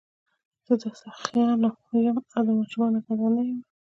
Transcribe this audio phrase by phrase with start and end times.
[0.65, 1.69] زه د سخیانو
[2.05, 3.63] یم او د شومانو ګدا نه یمه.